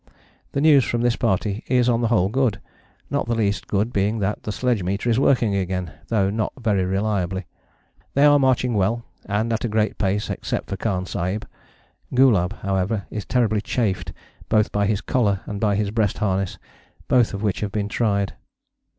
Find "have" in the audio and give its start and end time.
17.59-17.71